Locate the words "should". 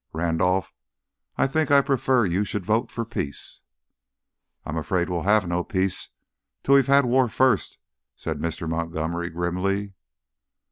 2.43-2.65